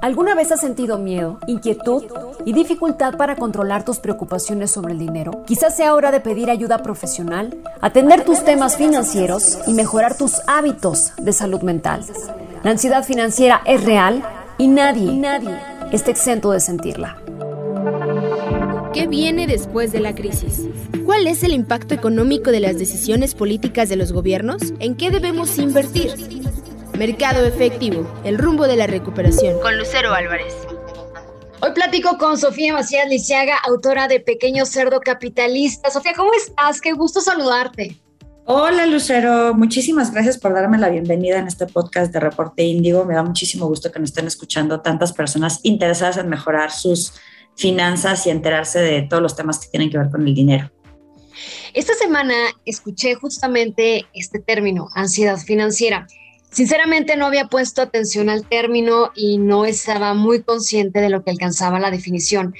[0.00, 2.04] ¿Alguna vez has sentido miedo, inquietud
[2.44, 5.42] y dificultad para controlar tus preocupaciones sobre el dinero?
[5.44, 11.12] Quizás sea hora de pedir ayuda profesional, atender tus temas financieros y mejorar tus hábitos
[11.16, 12.04] de salud mental.
[12.62, 14.22] La ansiedad financiera es real
[14.56, 15.58] y nadie, nadie
[15.90, 17.18] está exento de sentirla.
[18.94, 20.62] ¿Qué viene después de la crisis?
[21.04, 24.62] ¿Cuál es el impacto económico de las decisiones políticas de los gobiernos?
[24.78, 26.12] ¿En qué debemos invertir?
[26.98, 29.60] Mercado efectivo, el rumbo de la recuperación.
[29.60, 30.52] Con Lucero Álvarez.
[31.60, 35.90] Hoy platico con Sofía Macías Lisiaga, autora de Pequeño Cerdo Capitalista.
[35.90, 36.80] Sofía, ¿cómo estás?
[36.80, 38.00] Qué gusto saludarte.
[38.46, 43.04] Hola Lucero, muchísimas gracias por darme la bienvenida en este podcast de Reporte Índigo.
[43.04, 47.12] Me da muchísimo gusto que nos estén escuchando tantas personas interesadas en mejorar sus
[47.54, 50.72] finanzas y enterarse de todos los temas que tienen que ver con el dinero.
[51.74, 52.34] Esta semana
[52.64, 56.08] escuché justamente este término, ansiedad financiera.
[56.50, 61.30] Sinceramente no había puesto atención al término y no estaba muy consciente de lo que
[61.30, 62.54] alcanzaba la definición.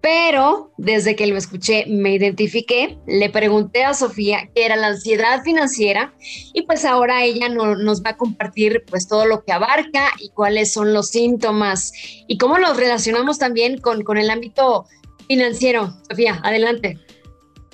[0.00, 5.42] Pero desde que lo escuché me identifiqué, le pregunté a Sofía qué era la ansiedad
[5.42, 6.14] financiera
[6.54, 10.72] y pues ahora ella nos va a compartir pues todo lo que abarca y cuáles
[10.72, 11.92] son los síntomas
[12.28, 14.86] y cómo los relacionamos también con, con el ámbito
[15.26, 15.92] financiero.
[16.08, 17.00] Sofía, adelante.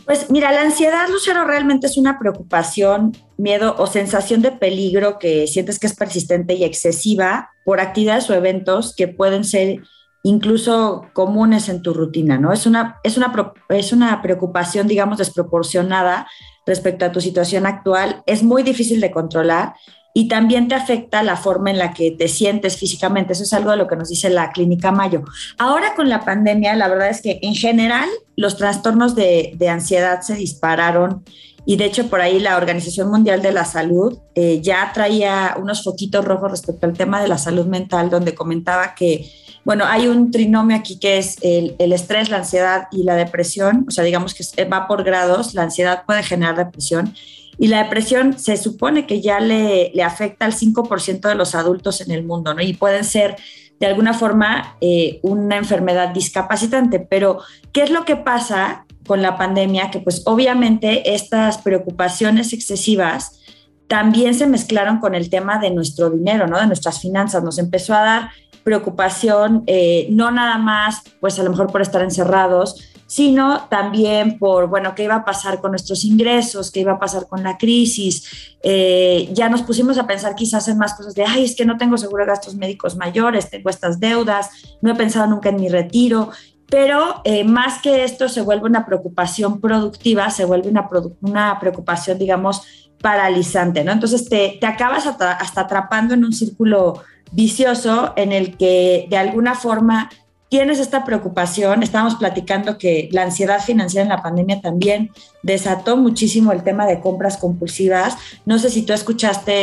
[0.04, 5.46] Pues mira, la ansiedad, Lucero, realmente es una preocupación, miedo o sensación de peligro que
[5.46, 9.80] sientes que es persistente y excesiva por actividades o eventos que pueden ser
[10.24, 12.52] incluso comunes en tu rutina, ¿no?
[12.52, 13.32] Es una, es una,
[13.68, 16.28] es una preocupación, digamos, desproporcionada
[16.66, 18.22] respecto a tu situación actual.
[18.26, 19.74] Es muy difícil de controlar
[20.14, 23.32] y también te afecta la forma en la que te sientes físicamente.
[23.32, 25.22] Eso es algo de lo que nos dice la Clínica Mayo.
[25.58, 30.34] Ahora con la pandemia, la verdad es que en general los trastornos de, ansiedad se
[30.34, 31.24] dispararon
[31.64, 35.84] y de hecho por ahí la Organización Mundial de la Salud eh, ya traía unos
[35.84, 39.30] foquitos rojos respecto al tema de la salud mental, donde comentaba que,
[39.64, 43.86] bueno, hay un trinomio aquí que es el, el estrés, la ansiedad y la depresión,
[43.88, 47.14] o sea, digamos que va por grados, la ansiedad puede generar depresión
[47.62, 52.10] y la depresión se supone que ya le, afecta al 5% de los adultos en
[52.10, 52.60] el mundo, ¿no?
[52.60, 53.36] Y pueden ser
[53.78, 56.98] de alguna forma eh, una enfermedad discapacitante.
[56.98, 57.38] Pero,
[57.72, 59.92] ¿qué es lo que pasa con la pandemia?
[59.92, 63.38] Que pues obviamente estas preocupaciones excesivas
[63.86, 66.58] también se mezclaron con el tema de nuestro dinero, ¿no?
[66.58, 67.44] De nuestras finanzas.
[67.44, 68.30] Nos empezó a dar
[68.64, 74.68] preocupación, eh, no nada más, pues a lo mejor por estar encerrados, sino también por,
[74.68, 78.56] bueno, qué iba a pasar con nuestros ingresos, qué iba a pasar con la crisis.
[78.62, 81.76] Eh, ya nos pusimos a pensar quizás en más cosas de, ay, es que no
[81.76, 84.48] tengo seguro de gastos médicos mayores, tengo estas deudas,
[84.80, 86.30] no he pensado nunca en mi retiro.
[86.70, 90.88] Pero eh, más que esto se vuelve una preocupación productiva, se vuelve una,
[91.20, 92.62] una preocupación, digamos,
[93.02, 93.92] paralizante, ¿no?
[93.92, 99.18] Entonces te, te acabas hasta, hasta atrapando en un círculo vicioso en el que de
[99.18, 100.08] alguna forma
[100.52, 105.10] tienes esta preocupación, estábamos platicando que la ansiedad financiera en la pandemia también
[105.42, 108.18] desató muchísimo el tema de compras compulsivas.
[108.44, 109.54] No sé si tú escuchaste,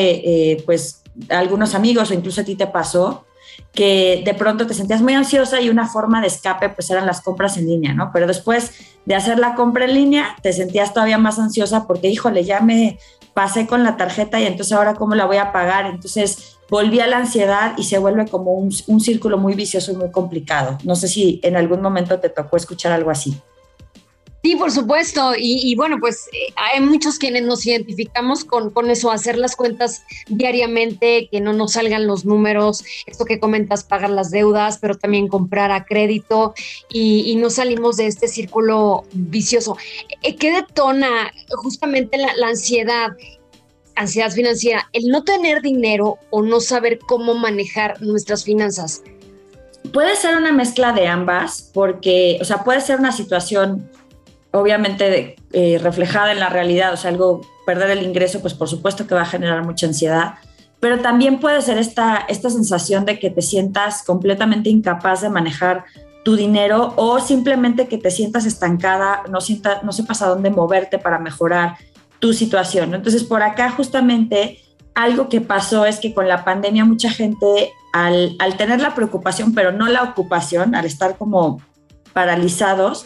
[0.51, 3.27] eh, pues, algunos amigos o incluso a ti te pasó
[3.71, 7.21] que de pronto te sentías muy ansiosa y una forma de escape pues eran las
[7.21, 8.09] compras en línea, ¿no?
[8.11, 8.71] Pero después
[9.05, 12.97] de hacer la compra en línea te sentías todavía más ansiosa porque, híjole, ya me
[13.35, 15.85] pasé con la tarjeta y entonces ahora cómo la voy a pagar.
[15.85, 20.11] Entonces volví a la ansiedad y se vuelve como un, círculo muy vicioso y muy
[20.11, 20.77] complicado.
[20.83, 23.35] No sé si en algún momento te tocó escuchar algo así.
[24.41, 25.33] Sí, por supuesto.
[25.37, 30.03] Y, bueno, pues eh, hay muchos quienes nos identificamos con, con, eso, hacer las cuentas
[30.27, 35.27] diariamente, que no nos salgan los números, esto que comentas, pagar las deudas, pero también
[35.27, 36.53] comprar a crédito
[36.89, 39.75] y, no salimos de este círculo vicioso.
[40.21, 43.09] Eh, ¿Qué detona justamente la ansiedad?
[43.99, 49.03] Ansiedad financiera, el no tener dinero o no saber cómo manejar nuestras finanzas?
[49.93, 53.89] Puede ser una mezcla de ambas, porque, o sea, puede ser una situación
[54.51, 59.05] obviamente eh, reflejada en la realidad, o sea, algo, perder el ingreso, pues por supuesto
[59.05, 60.35] que va a generar mucha ansiedad,
[60.79, 65.85] pero también puede ser esta, esta sensación de que te sientas completamente incapaz de manejar
[66.23, 70.97] tu dinero o simplemente que te sientas estancada, no, sienta, no sepas a dónde moverte
[70.97, 71.75] para mejorar
[72.19, 72.93] tu situación.
[72.93, 74.59] Entonces, por acá justamente
[74.93, 79.53] algo que pasó es que con la pandemia mucha gente, al, al tener la preocupación,
[79.53, 81.61] pero no la ocupación, al estar como
[82.13, 83.05] paralizados,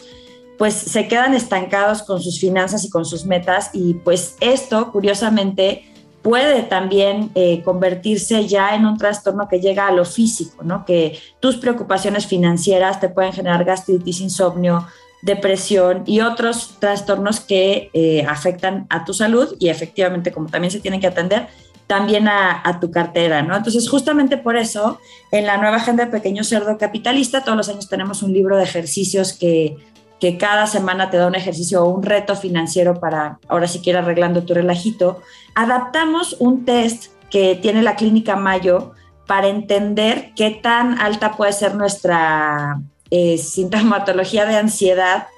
[0.58, 5.84] pues se quedan estancados con sus finanzas y con sus metas y pues esto, curiosamente,
[6.22, 10.86] puede también eh, convertirse ya en un trastorno que llega a lo físico, ¿no?
[10.86, 14.86] Que tus preocupaciones financieras te pueden generar gastritis, insomnio,
[15.24, 20.80] depresión y otros trastornos que eh, afectan a tu salud y efectivamente, como también se
[20.80, 21.48] tienen que atender,
[21.86, 23.56] también a, tu cartera, ¿no?
[23.56, 24.98] Entonces, justamente por eso,
[25.32, 28.64] en la nueva agenda de Pequeño Cerdo Capitalista, todos los años tenemos un libro de
[28.64, 29.76] ejercicios que,
[30.18, 34.02] que cada semana te da un ejercicio o un reto financiero para, ahora si quieres
[34.02, 35.20] arreglando tu relajito.
[35.54, 38.92] Adaptamos un test que tiene la clínica Mayo
[39.26, 42.80] para entender qué tan alta puede ser nuestra
[43.10, 45.28] eh, sintomatología de ansiedad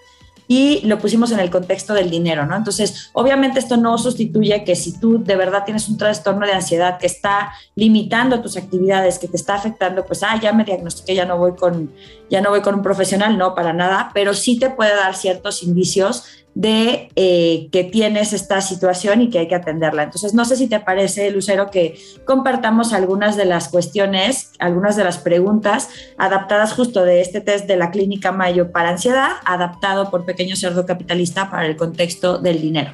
[0.48, 2.56] y lo pusimos en el contexto del dinero, ¿no?
[2.56, 6.98] Entonces, obviamente esto no sustituye que si tú de verdad tienes un trastorno de ansiedad
[6.98, 11.24] que está limitando tus actividades, que te está afectando, pues, ah, ya me diagnostiqué, ya
[11.24, 11.92] no voy con,
[12.30, 15.62] ya no voy con un profesional, no, para nada, pero sí te puede dar ciertos
[15.62, 16.24] indicios
[16.56, 20.04] de eh, que tienes esta situación y que hay que atenderla.
[20.04, 25.04] Entonces, no sé si te parece, Lucero, que compartamos algunas de las cuestiones, algunas de
[25.04, 30.24] las preguntas adaptadas justo de este test de la Clínica Mayo para ansiedad, adaptado por
[30.24, 32.92] Pequeño Cerdo Capitalista para el contexto del dinero.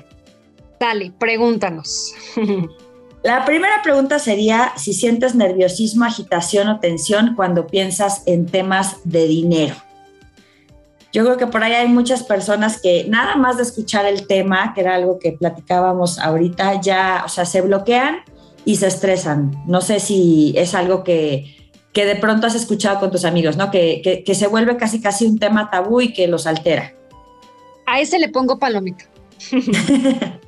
[0.81, 2.13] Dale, pregúntanos.
[3.23, 9.29] La primera pregunta sería si sientes nerviosismo, agitación o tensión cuando piensas en temas de
[9.29, 9.77] dinero.
[11.13, 14.73] Yo creo que por ahí hay muchas personas que nada más de escuchar el tema,
[14.75, 18.21] que era algo que platicábamos ahorita, ya, o sea, se bloquean
[18.65, 19.53] y se estresan.
[19.67, 21.55] No sé si es algo que,
[21.93, 23.71] que de pronto has escuchado con tus amigos, ¿no?
[23.71, 26.95] Que, que, se vuelve casi casi un tema tabú y que los altera.
[27.87, 29.05] A ese le pongo palomita.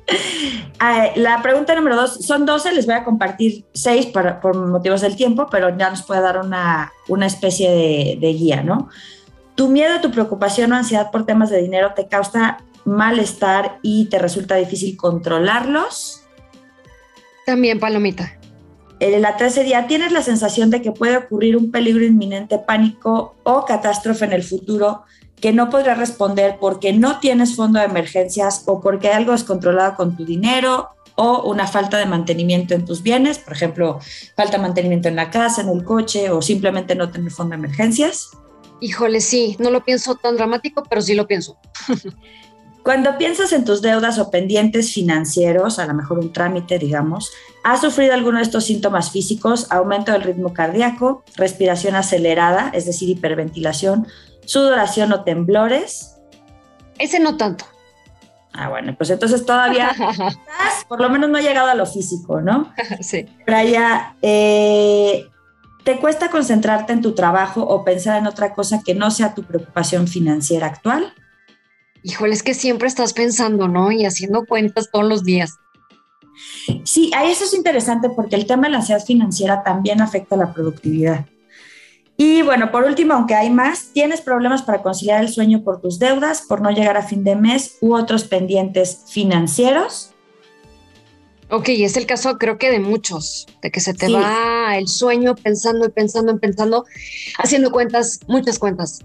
[0.77, 5.15] Ah, la pregunta número dos, son 12, les voy a compartir seis por motivos del
[5.15, 8.89] tiempo, pero ya nos puede dar una, una especie de, de guía, ¿no?
[9.55, 14.19] Tu miedo, tu preocupación o ansiedad por temas de dinero te causa malestar y te
[14.19, 16.21] resulta difícil controlarlos.
[17.45, 18.37] También, Palomita.
[18.99, 23.65] En la tercera tienes la sensación de que puede ocurrir un peligro inminente, pánico o
[23.65, 25.03] catástrofe en el futuro
[25.41, 29.95] que no podrás responder porque no tienes fondo de emergencias o porque algo es controlado
[29.95, 33.99] con tu dinero o una falta de mantenimiento en tus bienes, por ejemplo,
[34.35, 37.57] falta de mantenimiento en la casa, en el coche o simplemente no tener fondo de
[37.57, 38.31] emergencias.
[38.81, 41.57] Híjole, sí, no lo pienso tan dramático, pero sí lo pienso.
[42.85, 47.31] Cuando piensas en tus deudas o pendientes financieros, a lo mejor un trámite, digamos,
[47.63, 49.71] ¿has sufrido alguno de estos síntomas físicos?
[49.71, 54.05] Aumento del ritmo cardíaco, respiración acelerada, es decir, hiperventilación,
[54.45, 56.17] sudoración o temblores.
[56.99, 57.65] Ese no tanto.
[58.53, 59.95] Ah, bueno, pues entonces todavía
[60.87, 62.71] por lo menos no ha llegado a lo físico, ¿no?
[63.01, 63.25] sí.
[63.45, 65.25] Pero ya, eh,
[65.85, 69.43] ¿Te cuesta concentrarte en tu trabajo o pensar en otra cosa que no sea tu
[69.43, 71.13] preocupación financiera actual?
[72.01, 73.91] Híjole, es que siempre estás pensando, ¿no?
[73.91, 75.53] Y haciendo cuentas todos los días.
[76.85, 80.51] Sí, ahí eso es interesante porque el tema de la ansiedad financiera también afecta la
[80.51, 81.27] productividad.
[82.17, 85.99] Y bueno, por último, aunque hay más, tienes problemas para conciliar el sueño por tus
[85.99, 90.14] deudas, por no llegar a fin de mes u otros pendientes financieros.
[91.49, 95.35] Ok, es el caso creo que de muchos, de que se te va el sueño
[95.35, 96.85] pensando y pensando y pensando,
[97.37, 98.99] haciendo cuentas, muchas cuentas.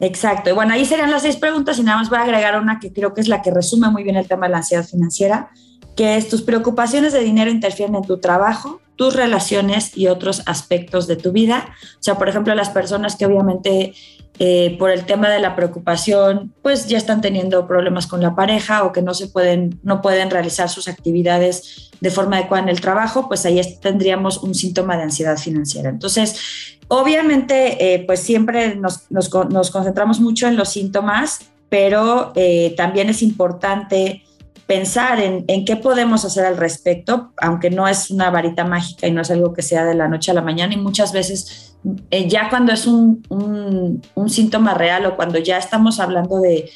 [0.00, 0.50] Exacto.
[0.50, 2.92] Y bueno, ahí serían las seis preguntas y nada más voy a agregar una que
[2.92, 5.50] creo que es la que resume muy bien el tema de la ansiedad financiera,
[5.96, 11.06] que es tus preocupaciones de dinero interfieren en tu trabajo, tus relaciones y otros aspectos
[11.06, 11.74] de tu vida.
[11.94, 13.94] O sea, por ejemplo, las personas que obviamente
[14.40, 18.84] eh, por el tema de la preocupación, pues ya están teniendo problemas con la pareja
[18.84, 22.80] o que no se pueden, no pueden realizar sus actividades de forma adecuada en el
[22.80, 25.90] trabajo, pues ahí tendríamos un síntoma de ansiedad financiera.
[25.90, 33.08] Entonces, obviamente, eh, pues siempre nos, nos, concentramos mucho en los síntomas, pero eh, también
[33.08, 34.22] es importante
[34.68, 39.10] pensar en, en, qué podemos hacer al respecto, aunque no es una varita mágica y
[39.10, 41.67] no es algo que sea de la noche a la mañana y muchas veces
[42.10, 43.22] eh, ya cuando es un,
[44.28, 46.70] síntoma real o cuando ya estamos hablando de,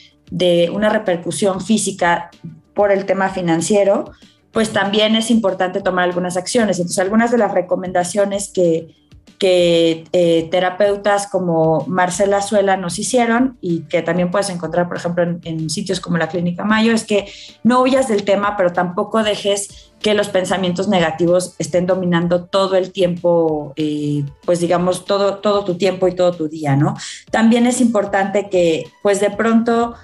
[0.72, 2.30] una repercusión física
[2.74, 4.12] por el tema financiero,
[4.50, 6.78] pues también es importante tomar algunas acciones.
[6.78, 8.94] Entonces, algunas de las recomendaciones que,
[9.42, 15.24] que eh, terapeutas como Marcela Suela nos hicieron y que también puedes encontrar, por ejemplo,
[15.24, 17.26] en, sitios como la Clínica Mayo, es que
[17.64, 22.92] no huyas del tema, pero tampoco dejes que los pensamientos negativos estén dominando todo el
[22.92, 26.96] tiempo, eh, pues digamos, todo, todo tu tiempo y todo tu día, ¿no?
[27.30, 29.94] También es importante que, pues de pronto,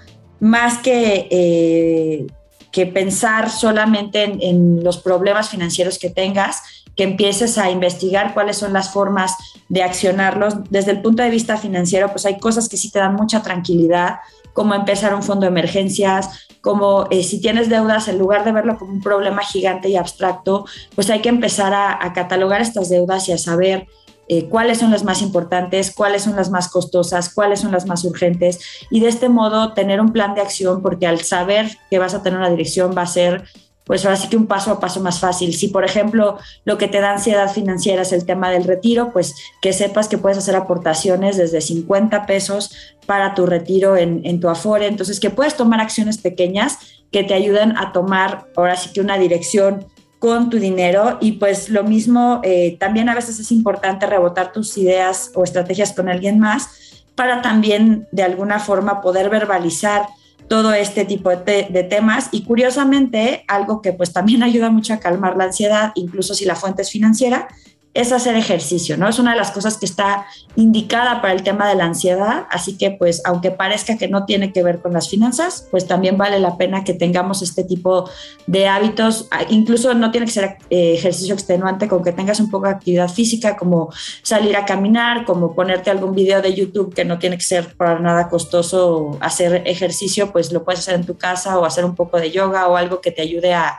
[0.41, 1.29] más que...
[1.31, 2.27] Eh,
[2.71, 6.63] que pensar solamente en los problemas financieros que tengas,
[6.95, 9.35] que empieces a investigar cuáles son las formas
[9.69, 10.55] de accionarlos.
[10.69, 14.17] Desde el punto de vista financiero, pues hay cosas que sí te dan mucha tranquilidad,
[14.59, 18.77] como empezar un fondo de emergencias, como eh, si tienes deudas, en lugar de verlo
[18.77, 20.65] como un problema gigante y abstracto,
[20.97, 23.87] pues hay que empezar a, catalogar estas deudas y a saber
[24.27, 28.03] eh, cuáles son las más importantes, cuáles son las más costosas, cuáles son las más
[28.03, 28.59] urgentes.
[28.91, 32.25] Y de este modo tener un plan de acción porque al saber que vas a
[32.25, 33.45] tener una dirección va a ser
[33.89, 35.53] pues ahora sí que un paso a paso más fácil.
[35.55, 39.35] Si, por ejemplo, lo que te da ansiedad financiera es el tema del retiro, pues
[39.61, 42.71] que sepas que puedes hacer aportaciones desde 50 pesos
[43.07, 44.87] para tu retiro en, en tu Afore.
[44.87, 46.79] Entonces, que puedes tomar acciones pequeñas
[47.11, 49.87] que te ayuden a tomar ahora sí que una dirección
[50.19, 54.77] con tu dinero y pues lo mismo, eh, también a veces es importante rebotar tus
[54.77, 60.07] ideas o estrategias con alguien más para también de alguna forma poder verbalizar
[60.47, 62.29] todo este tipo de, temas.
[62.33, 66.55] Y curiosamente algo que pues también ayuda mucho a calmar la ansiedad, incluso si la
[66.55, 67.49] fuente es financiera,
[67.95, 69.09] es hacer ejercicio, ¿no?
[69.09, 70.27] Es una de las cosas que está
[70.57, 74.53] indicada para el tema de la ansiedad, así que pues aunque parezca que no tiene
[74.53, 78.09] que ver con las finanzas, pues también vale la pena que tengamos este tipo
[78.47, 82.51] de hábitos, ah, incluso no tiene que ser eh, ejercicio extenuante, con que tengas un
[82.51, 83.91] poco de actividad física, como
[84.23, 87.99] salir a caminar, como ponerte algún video de YouTube que no tiene que ser para
[87.99, 92.19] nada costoso hacer ejercicio, pues lo puedes hacer en tu casa o hacer un poco
[92.19, 93.79] de yoga o algo que te ayude a,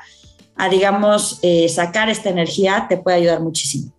[0.69, 3.93] digamos, eh, sacar esta energía, te puede ayudar muchísimo.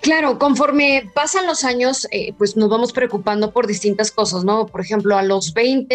[0.00, 4.66] Claro, conforme pasan los años, eh, pues nos vamos preocupando por distintas cosas, ¿no?
[4.66, 5.92] Por ejemplo, a los 20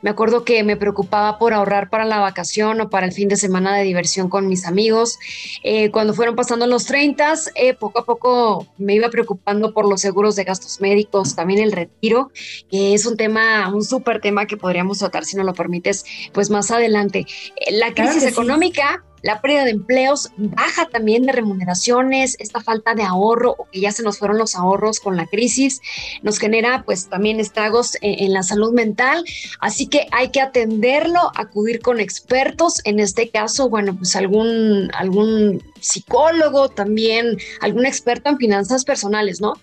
[0.00, 3.36] me acuerdo que me preocupaba por ahorrar para la vacación o para el fin de
[3.36, 5.18] semana de diversión con mis amigos.
[5.62, 10.00] Eh, cuando fueron pasando los 30, eh, poco a poco me iba preocupando por los
[10.00, 12.30] seguros de gastos médicos, también el retiro,
[12.70, 16.50] que es un tema, un súper tema que podríamos tratar, si no lo permites, pues
[16.50, 17.26] más adelante.
[17.70, 23.54] La crisis económica la pérdida de empleos, baja también de remuneraciones, esta falta de ahorro
[23.58, 25.80] o que ya se nos fueron los ahorros con la crisis,
[26.22, 29.24] nos genera pues también estragos en, la salud mental,
[29.60, 35.62] así que hay que atenderlo, acudir con expertos, en este caso, bueno, pues algún, algún
[35.80, 39.54] psicólogo también, algún experto en finanzas personales, ¿no?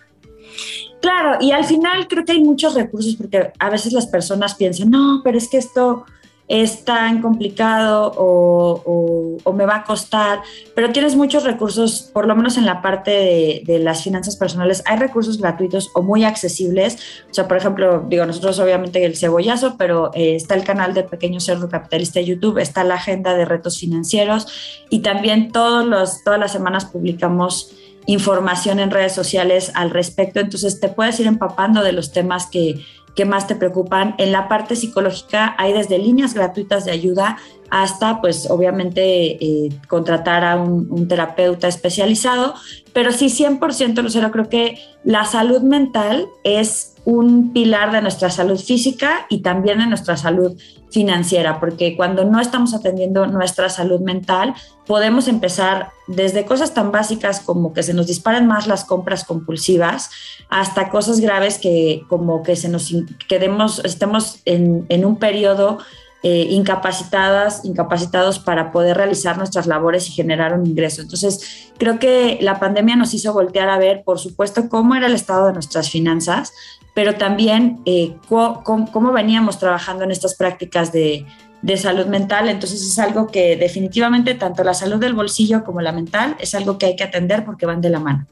[1.01, 4.89] Claro, y al final creo que hay muchos recursos porque a veces las personas piensan,
[4.89, 6.06] no, pero es que esto
[6.50, 10.41] es tan complicado o, me va a costar,
[10.74, 14.98] pero tienes muchos recursos, por lo menos en la parte de, las finanzas personales, hay
[14.98, 16.98] recursos gratuitos o muy accesibles.
[17.29, 21.03] O sea, por ejemplo, digo, nosotros obviamente el cebollazo, pero eh, está el canal de
[21.03, 24.48] Pequeño Cerdo Capitalista de YouTube, está la agenda de retos financieros
[24.89, 27.75] y también todos los, todas las semanas publicamos
[28.06, 30.39] información en redes sociales al respecto.
[30.39, 32.84] Entonces te puedes ir empapando de los temas que,
[33.20, 34.16] que más te preocupan.
[34.18, 37.36] En la parte psicológica hay desde líneas gratuitas de ayuda
[37.70, 39.02] hasta, pues, obviamente,
[39.44, 42.54] eh, contratar a un, terapeuta especializado.
[43.00, 48.60] Pero sí, 100%, Lucero, creo que la salud mental es un pilar de nuestra salud
[48.60, 50.60] física y también de nuestra salud
[50.91, 54.53] financiera, porque cuando no estamos atendiendo nuestra salud mental,
[54.86, 60.10] podemos empezar desde cosas tan básicas como que se nos disparen más las compras compulsivas,
[60.50, 62.94] hasta cosas graves que como que se nos
[63.29, 65.77] quedemos, estemos en, en un periodo
[66.22, 71.02] eh, incapacitadas, incapacitados para poder realizar nuestras labores y generar un ingreso.
[71.02, 75.14] Entonces, creo que la pandemia nos hizo voltear a ver, por supuesto, cómo era el
[75.14, 76.52] estado de nuestras finanzas,
[76.94, 81.26] pero también eh, cómo, veníamos trabajando en estas prácticas de,
[81.62, 82.50] de salud mental.
[82.50, 86.78] Entonces, es algo que definitivamente tanto la salud del bolsillo como la mental es algo
[86.78, 88.28] que hay que atender porque van de la mano.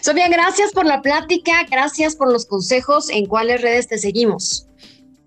[0.00, 3.10] Sofía, gracias por la plática, gracias por los consejos.
[3.10, 4.66] ¿En cuáles redes te seguimos?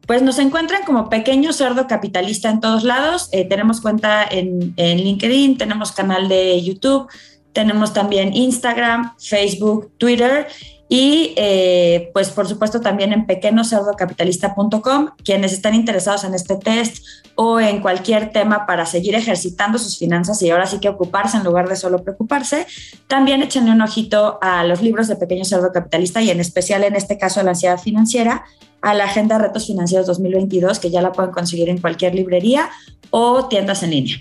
[0.07, 3.27] Pues nos encuentran como Pequeño Cerdo Capitalista en todos lados.
[3.33, 7.09] Eh, tenemos cuenta en, LinkedIn, tenemos canal de YouTube,
[7.51, 10.47] tenemos también Instagram, Facebook, Twitter
[10.87, 17.59] y eh, pues por supuesto también en pequeñocerdocapitalista.com, quienes están interesados en este test o
[17.59, 21.67] en cualquier tema para seguir ejercitando sus finanzas y ahora sí que ocuparse en lugar
[21.67, 22.65] de solo preocuparse,
[23.07, 26.95] también échenle un ojito a los libros de Pequeño Cerdo Capitalista y en especial en
[26.95, 28.45] este caso la ansiedad financiera
[28.81, 32.69] a la Agenda Retos Financieros 2022, que ya la pueden conseguir en cualquier librería
[33.09, 34.17] o tiendas en línea.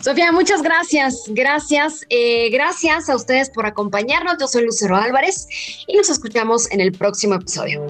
[0.00, 1.24] Sofía, muchas gracias.
[1.28, 2.06] Gracias.
[2.08, 4.36] Eh, gracias a ustedes por acompañarnos.
[4.40, 5.46] Yo soy Lucero Álvarez
[5.86, 7.84] y nos escuchamos en el próximo episodio.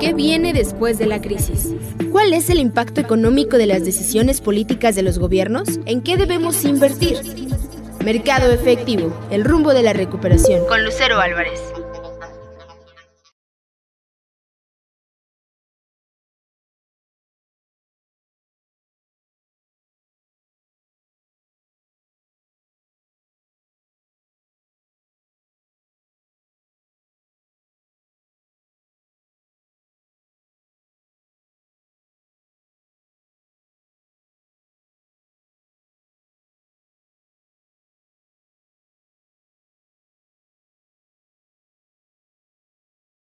[0.00, 1.74] ¿Qué viene después de la crisis?
[2.10, 5.68] ¿Cuál es el impacto económico de las decisiones políticas de los gobiernos?
[5.84, 7.18] ¿En qué debemos invertir?
[8.02, 10.66] Mercado efectivo, el rumbo de la recuperación.
[10.66, 11.71] Con Lucero Álvarez.